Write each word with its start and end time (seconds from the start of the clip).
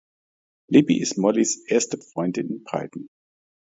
Libby 0.71 0.99
ist 0.99 1.19
Mollys 1.19 1.57
erste 1.67 1.99
Freundin 1.99 2.49
in 2.49 2.63
Brighton. 2.63 3.07